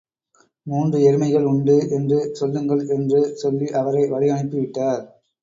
மூன்று 0.67 0.97
எருமைகள் 0.99 1.45
உண்டு 1.45 1.75
என்று 1.89 2.29
சொல்லுங்கள் 2.33 2.83
என்று 2.87 3.21
சொல்லி 3.35 3.67
அவரை 3.73 4.03
வழியனுப்பி 4.09 4.57
விட்டார். 4.59 5.03